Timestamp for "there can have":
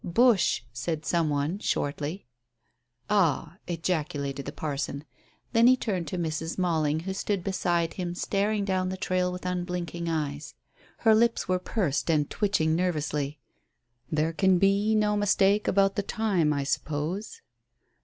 14.11-14.61